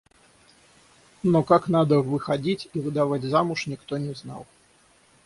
Но 1.21 1.43
как 1.43 1.67
надо 1.67 1.99
выходить 1.99 2.69
и 2.73 2.79
выдавать 2.79 3.21
замуж, 3.21 3.67
никто 3.67 3.99
не 3.99 4.15
знал. 4.15 4.47